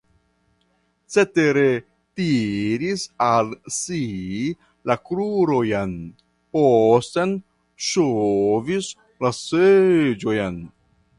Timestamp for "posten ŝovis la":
6.57-9.35